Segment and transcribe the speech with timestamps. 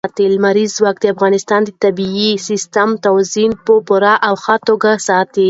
[0.33, 5.39] لمریز ځواک د افغانستان د طبعي سیسټم توازن په پوره او ښه توګه ساتي.